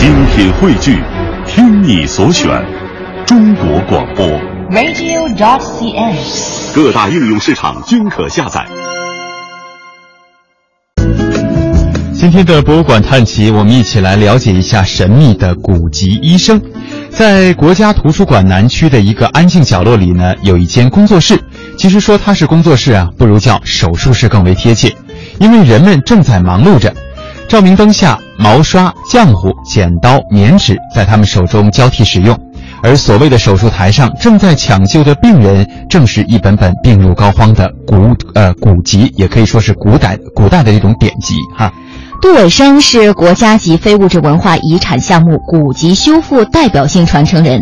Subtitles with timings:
[0.00, 0.98] 精品汇聚，
[1.46, 2.48] 听你所选，
[3.26, 4.26] 中国广播。
[4.70, 6.74] radio.dot.cn，。
[6.74, 8.66] 各大应用市场均可下载。
[12.14, 16.58] 今天的博物馆探奇，我们一起来了解一下神秘的古籍医生。
[17.10, 21.38] 在国家图书馆南区的一个安静角落里呢，有一间工作室。
[21.76, 24.96] 其实说它是工作室啊，不如叫手术室更为贴切，
[25.38, 26.94] 因为人们正在忙碌着。
[27.50, 32.38] 照明灯下，毛刷、浆糊、剪刀、棉纸在他们手中交替使用，
[32.80, 41.72] 而所谓的手术台上正在抢救的病人，正是一本本病入膏肓的古呃古籍，也可以说是古代古代的这种典籍哈。
[42.22, 47.60] 杜伟生是国家级非物质文化遗产项目古籍修复代表性传承人，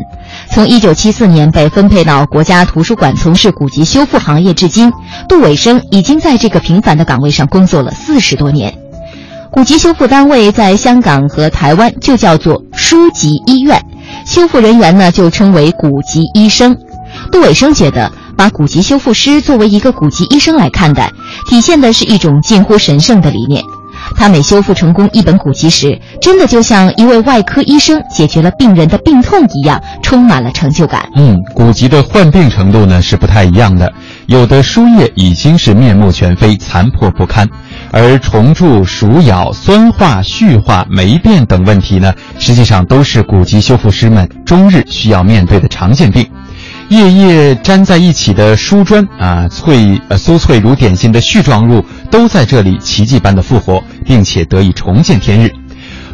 [0.51, 4.93] 从1974年被分配到国家图书馆从事古籍修复行业至今，
[5.31, 8.75] 杜伟生已经在这个平凡的岗位上工作了四十多年。
[9.59, 13.77] 古籍修复单位在香港和台湾就叫做书籍医院，
[14.25, 16.77] 修复人员呢就称为古籍医生。
[17.33, 21.11] 杜伟生觉得，把古籍修复师作为一个古籍医生来看待，
[21.49, 23.61] 体现的是一种近乎神圣的理念。
[24.15, 31.09] 他每修复成功一本古籍时，真的就像一位外科医生解决了病人的病痛一样，充满了成就感。
[31.17, 33.93] 嗯，古籍的患病程度呢是不太一样的，
[34.27, 37.49] 有的书页已经是面目全非、残破不堪，
[37.91, 46.27] 而虫蛀、鼠咬、酸化、絮化、霉变等问题呢，实际上都是古籍修复师们终日需要面对的常见病。
[46.89, 55.53] 页页粘在一起的书砖啊，脆呃酥脆如点心的絮状物，都在这里奇迹般的复活，并且得以重见天日。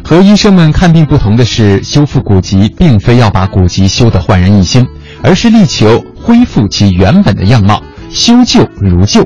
[0.03, 4.85] 和医生们看病不同的是，修复古籍并非要把古籍修得焕然一新，
[5.23, 9.25] 而是力求恢复其原本的样貌，修旧如旧。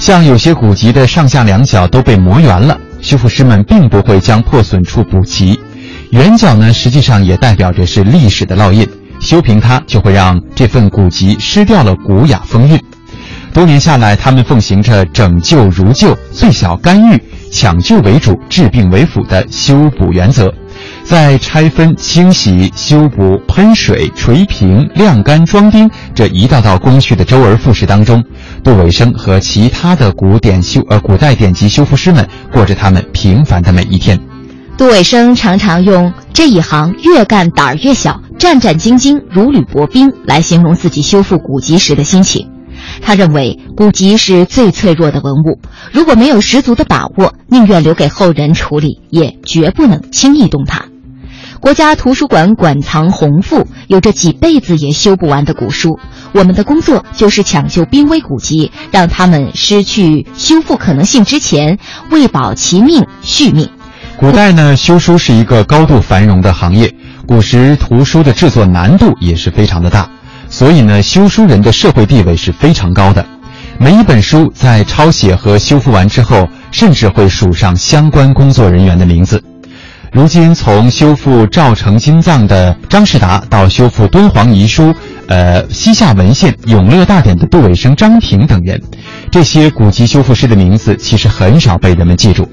[0.00, 5.60] 像有些古籍的上下两角都被磨圆了，修复师们并不会将破损处补齐。
[6.08, 8.88] 圆角呢，实际上也代表着是历史的烙印。
[9.20, 12.80] 修平它，就会让这份古籍失掉了古雅风韵。
[13.52, 20.50] 多年下来，他们奉行着整旧如旧、最小干预、抢救为主、治病为辅的修补原则，
[21.04, 28.24] 在拆分、清洗、修补、喷水、垂平、晾干、装钉这一道道工序的周而复始当中，
[28.62, 34.20] 杜伟生和其他的古典修呃古代典籍修复师们过着他们平凡的每一天。
[34.76, 42.48] 杜伟生常常用“这一行越干胆儿越小，战战兢兢如履薄冰”来形容自己修复古籍时的心情。
[43.02, 45.60] 他认为古籍是最脆弱的文物，
[45.92, 50.86] 如果没有十足的把握，宁愿留给后人处理，也绝不能轻易动它。
[51.60, 55.98] 国家图书馆馆藏宏富，有着几辈子也修不完的古书。
[56.32, 61.78] 我们的工作就是抢救濒危古籍，让他们失去修复可能性之前，
[62.10, 63.68] 为保其命续命。
[64.16, 66.94] 古代呢，修书是一个高度繁荣的行业，
[67.26, 70.08] 古时图书的制作难度也是非常的大，
[70.48, 73.24] 所以呢，修书人的社会地位是非常高的。
[73.78, 79.42] 每一本书在抄写和修复完之后，甚至会署上相关工作人员的名字。
[80.12, 84.92] 如今，从修复赵成金藏的张士达，到修复敦煌遗书、
[85.28, 88.80] 呃西夏文献、永乐大典的杜伟生、张平等人，
[89.30, 92.48] 这些古籍修复师的名字其实很少被人们记住。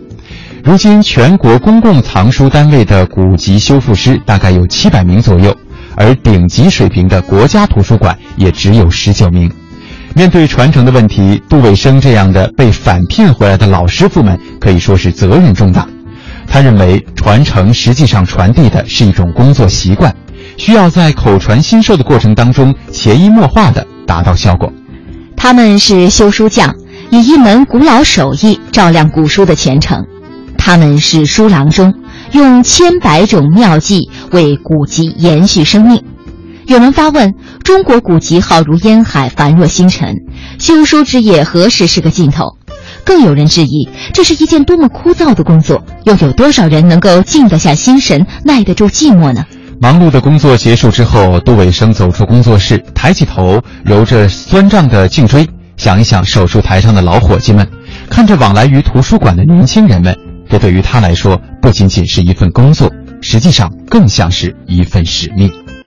[0.64, 5.56] 如今，全国公共藏书单位的古籍修复师大概有七百名左右，
[5.96, 9.52] 而顶级水平的国家图书馆也只有十九名。
[10.14, 15.88] 面对传承的问题，杜伟生这样的被反骗回来的老师傅们可以说是责任重大。
[16.48, 20.16] 他认为，传承实际上传递的是一种工作习惯，
[20.58, 24.72] 需要在口传心授的过程当中潜移默化地达到效果。
[25.36, 26.74] 他们是修书匠，
[27.12, 30.04] 以一门古老手艺照亮古书的前程。
[30.58, 31.94] 他们是书郎中，
[32.32, 36.04] 用千百种妙计为古籍延续生命。
[36.66, 37.34] 有人发问：
[37.64, 40.16] 中国古籍浩如烟海，繁若星辰，
[40.60, 42.58] 修书之业何时是个尽头？
[43.08, 49.46] 更有人质疑，这是一件多么枯燥的工作，又有多少人能够静得下心神，耐得住寂寞呢？
[49.80, 55.48] 忙碌的工作结束之后，杜伟生走出工作室，抬起头，揉着酸胀的颈椎，
[55.78, 57.66] 想一想手术台上的老伙计们，
[58.10, 60.14] 看着往来于图书馆的年轻人们。
[60.50, 62.92] 这对于他来说，不仅仅是一份工作，
[63.22, 65.50] 实际上更像是一份使命。